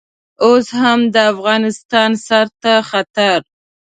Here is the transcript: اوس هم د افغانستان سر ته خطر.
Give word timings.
اوس 0.43 0.67
هم 0.81 0.99
د 1.13 1.15
افغانستان 1.33 2.11
سر 2.27 2.47
ته 2.61 2.73
خطر. 2.89 3.37